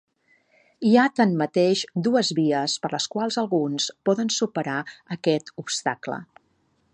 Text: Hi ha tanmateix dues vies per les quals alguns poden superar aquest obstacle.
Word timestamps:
Hi 0.91 0.93
ha 0.95 1.03
tanmateix 1.19 1.83
dues 2.07 2.31
vies 2.39 2.77
per 2.85 2.91
les 2.95 3.07
quals 3.17 3.37
alguns 3.43 3.91
poden 4.09 4.33
superar 4.39 4.79
aquest 5.19 5.55
obstacle. 5.67 6.19